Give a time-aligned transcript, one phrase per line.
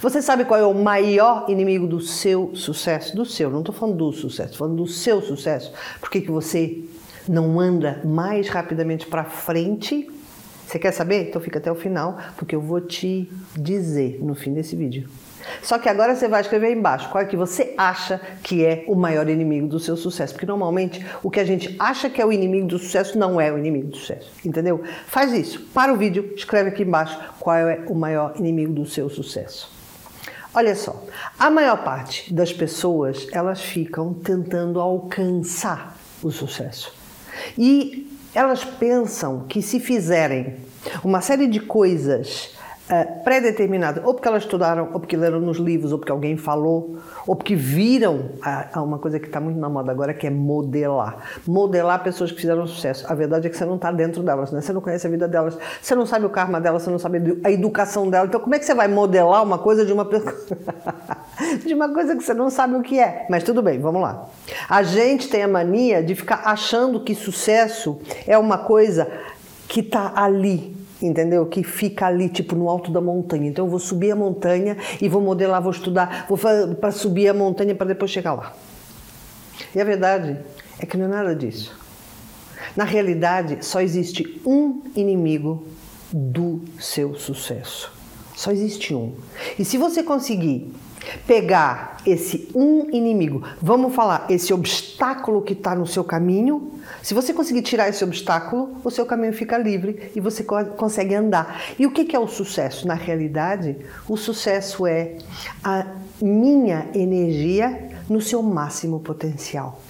[0.00, 3.16] Você sabe qual é o maior inimigo do seu sucesso?
[3.16, 5.72] Do seu, não estou falando do sucesso, estou falando do seu sucesso.
[5.98, 6.84] Por que, que você
[7.28, 10.08] não anda mais rapidamente para frente?
[10.64, 11.28] Você quer saber?
[11.28, 15.08] Então fica até o final, porque eu vou te dizer no fim desse vídeo.
[15.64, 18.84] Só que agora você vai escrever aí embaixo qual é que você acha que é
[18.86, 20.32] o maior inimigo do seu sucesso.
[20.32, 23.50] Porque normalmente o que a gente acha que é o inimigo do sucesso não é
[23.50, 24.30] o inimigo do sucesso.
[24.44, 24.80] Entendeu?
[25.08, 25.60] Faz isso.
[25.74, 29.77] Para o vídeo, escreve aqui embaixo qual é o maior inimigo do seu sucesso.
[30.58, 31.04] Olha só,
[31.38, 36.92] a maior parte das pessoas elas ficam tentando alcançar o sucesso.
[37.56, 40.56] E elas pensam que se fizerem
[41.04, 42.56] uma série de coisas
[42.90, 46.98] uh, pré-determinadas, ou porque elas estudaram, ou porque leram nos livros, ou porque alguém falou,
[47.26, 51.18] ou porque viram a, uma coisa que está muito na moda agora, que é modelar.
[51.46, 53.06] Modelar pessoas que fizeram sucesso.
[53.10, 54.60] A verdade é que você não está dentro delas, né?
[54.60, 57.40] você não conhece a vida delas, você não sabe o karma delas, você não sabe
[57.44, 58.28] a educação delas.
[58.28, 60.34] Então, como é que você vai modelar uma coisa de uma pessoa?
[61.64, 63.26] de uma coisa que você não sabe o que é.
[63.28, 64.26] Mas tudo bem, vamos lá.
[64.68, 69.08] A gente tem a mania de ficar achando que sucesso é uma coisa
[69.68, 71.46] que está ali, entendeu?
[71.46, 73.48] Que fica ali, tipo, no alto da montanha.
[73.48, 76.38] Então eu vou subir a montanha e vou modelar, vou estudar, vou
[76.76, 78.54] para subir a montanha para depois chegar lá.
[79.74, 80.38] E a verdade
[80.78, 81.76] é que não é nada disso.
[82.76, 85.64] Na realidade, só existe um inimigo
[86.12, 87.92] do seu sucesso.
[88.34, 89.14] Só existe um.
[89.58, 90.72] E se você conseguir
[91.26, 97.32] pegar esse um inimigo, vamos falar, esse obstáculo que está no seu caminho, se você
[97.32, 101.62] conseguir tirar esse obstáculo, o seu caminho fica livre e você consegue andar.
[101.78, 102.86] E o que é o sucesso?
[102.86, 103.76] Na realidade,
[104.08, 105.16] o sucesso é
[105.62, 105.86] a
[106.20, 109.80] minha energia no seu máximo potencial.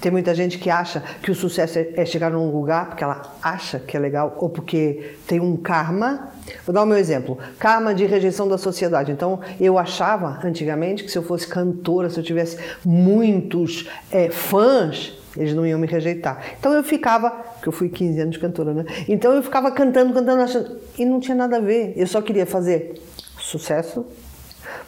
[0.00, 3.80] Tem muita gente que acha que o sucesso é, chegar num lugar porque ela acha
[3.80, 6.30] que é legal ou porque tem um karma.
[6.64, 9.10] Vou dar o meu exemplo: karma de rejeição da sociedade.
[9.10, 15.18] Então, eu achava antigamente que se eu fosse cantora, se eu tivesse muitos é, fãs,
[15.36, 16.42] eles não iam me rejeitar.
[16.58, 18.84] Então eu ficava, porque eu fui 15 anos cantora, né?
[19.08, 20.78] Então eu ficava cantando, cantando, achando.
[20.96, 21.92] E não tinha nada a ver.
[21.96, 23.00] Eu só queria fazer
[23.38, 24.06] sucesso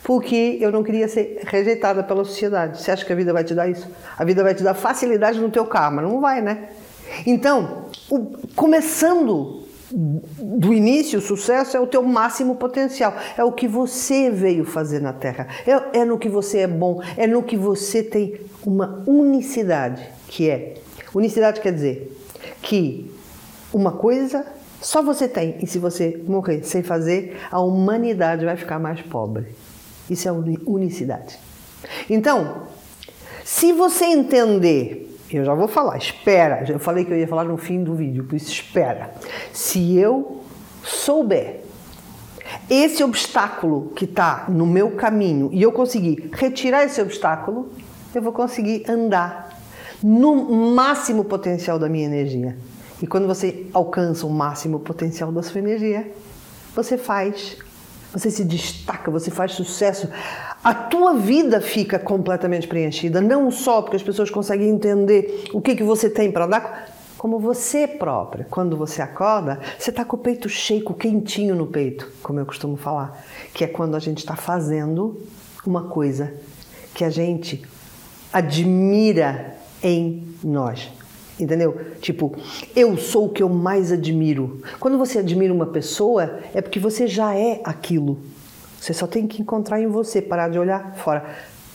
[0.02, 2.80] porque eu não queria ser rejeitada pela sociedade.
[2.80, 3.88] Você acha que a vida vai te dar isso?
[4.16, 6.02] A vida vai te dar facilidade no teu karma?
[6.02, 6.70] Não vai, né?
[7.26, 13.66] Então, o, começando do início, o sucesso é o teu máximo potencial, é o que
[13.66, 17.56] você veio fazer na Terra, é, é no que você é bom, é no que
[17.56, 20.74] você tem uma unicidade, que é
[21.12, 22.16] unicidade quer dizer
[22.62, 23.10] que
[23.72, 24.46] uma coisa
[24.80, 29.46] só você tem e se você morrer sem fazer, a humanidade vai ficar mais pobre.
[30.10, 31.38] Isso é unicidade.
[32.10, 32.64] Então,
[33.44, 37.56] se você entender, eu já vou falar, espera, eu falei que eu ia falar no
[37.56, 39.14] fim do vídeo, por isso espera.
[39.52, 40.42] Se eu
[40.82, 41.60] souber
[42.68, 47.70] esse obstáculo que está no meu caminho e eu conseguir retirar esse obstáculo,
[48.14, 49.60] eu vou conseguir andar
[50.02, 52.56] no máximo potencial da minha energia.
[53.00, 56.12] E quando você alcança o máximo potencial da sua energia,
[56.74, 57.56] você faz
[58.12, 60.08] você se destaca, você faz sucesso,
[60.62, 65.74] a tua vida fica completamente preenchida, não só porque as pessoas conseguem entender o que,
[65.74, 68.46] que você tem para dar, como você própria.
[68.50, 72.76] Quando você acorda, você está com o peito cheio, quentinho no peito, como eu costumo
[72.76, 75.20] falar, que é quando a gente está fazendo
[75.66, 76.34] uma coisa
[76.94, 77.62] que a gente
[78.32, 80.90] admira em nós.
[81.40, 81.80] Entendeu?
[82.00, 82.36] Tipo,
[82.76, 84.60] eu sou o que eu mais admiro.
[84.78, 88.18] Quando você admira uma pessoa, é porque você já é aquilo.
[88.78, 91.24] Você só tem que encontrar em você, parar de olhar fora.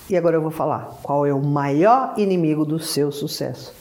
[0.09, 3.73] E agora eu vou falar qual é o maior inimigo do seu sucesso.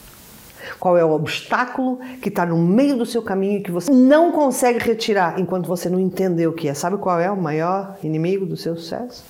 [0.80, 4.32] Qual é o obstáculo que está no meio do seu caminho e que você não
[4.32, 6.74] consegue retirar enquanto você não entender o que é?
[6.74, 9.22] Sabe qual é o maior inimigo do seu sucesso?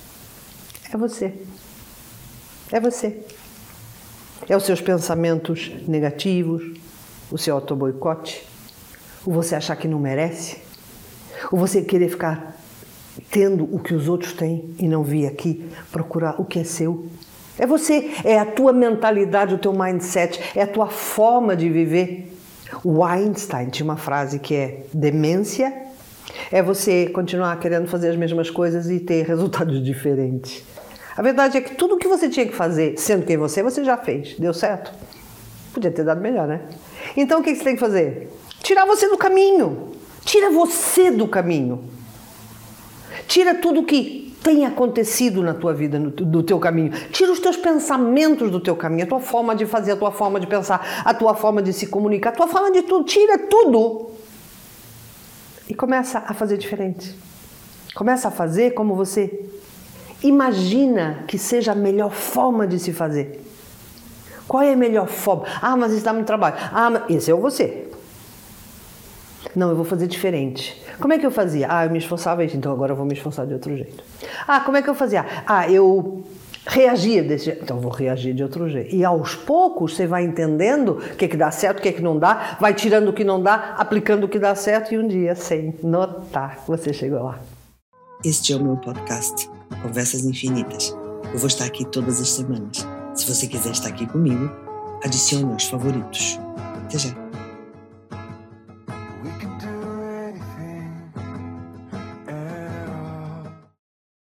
[0.93, 1.33] É você.
[2.71, 3.25] É você.
[4.47, 6.63] É os seus pensamentos negativos,
[7.31, 8.45] o seu auto-boicote,
[9.25, 10.57] o você achar que não merece,
[11.51, 12.55] o você querer ficar
[13.31, 17.07] tendo o que os outros têm e não vir aqui procurar o que é seu.
[17.57, 22.31] É você, é a tua mentalidade, o teu mindset, é a tua forma de viver.
[22.83, 25.85] O Einstein tinha uma frase que é demência
[26.51, 30.63] é você continuar querendo fazer as mesmas coisas e ter resultados diferentes.
[31.17, 33.63] A verdade é que tudo o que você tinha que fazer, sendo quem você é,
[33.63, 34.35] você já fez.
[34.37, 34.91] Deu certo?
[35.73, 36.61] Podia ter dado melhor, né?
[37.15, 38.29] Então o que você tem que fazer?
[38.61, 39.91] Tirar você do caminho.
[40.25, 41.83] Tira você do caminho.
[43.27, 46.91] Tira tudo que tem acontecido na tua vida, no, do teu caminho.
[47.11, 50.39] Tira os teus pensamentos do teu caminho, a tua forma de fazer, a tua forma
[50.39, 53.05] de pensar, a tua forma de se comunicar, a tua forma de tudo.
[53.05, 54.11] Tira tudo
[55.67, 57.15] e começa a fazer diferente.
[57.95, 59.45] Começa a fazer como você
[60.23, 63.41] Imagina que seja a melhor forma de se fazer.
[64.47, 65.45] Qual é a melhor forma?
[65.61, 66.55] Ah, mas isso dá muito trabalho.
[66.71, 67.87] Ah, mas esse é você.
[69.55, 70.81] Não, eu vou fazer diferente.
[70.99, 71.67] Como é que eu fazia?
[71.69, 74.03] Ah, eu me esforçava então agora eu vou me esforçar de outro jeito.
[74.47, 75.25] Ah, como é que eu fazia?
[75.45, 76.23] Ah, eu
[76.67, 78.93] reagia desse jeito, então eu vou reagir de outro jeito.
[78.95, 81.91] E aos poucos você vai entendendo o que, é que dá certo, o que, é
[81.91, 84.97] que não dá, vai tirando o que não dá, aplicando o que dá certo e
[84.97, 87.39] um dia, sem notar, você chegou lá.
[88.23, 89.47] Este é o meu podcast,
[89.81, 90.95] Conversas Infinitas.
[91.33, 92.87] Eu vou estar aqui todas as semanas.
[93.13, 94.49] Se você quiser estar aqui comigo,
[95.03, 96.39] adicione aos favoritos.
[96.85, 97.15] Até já!